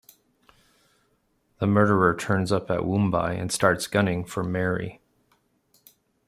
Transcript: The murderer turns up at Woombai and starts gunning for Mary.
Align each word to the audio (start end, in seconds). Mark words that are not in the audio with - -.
The 1.59 1.67
murderer 1.67 2.15
turns 2.15 2.51
up 2.51 2.71
at 2.71 2.79
Woombai 2.79 3.39
and 3.39 3.51
starts 3.51 3.85
gunning 3.85 4.25
for 4.25 4.43
Mary. 4.43 4.99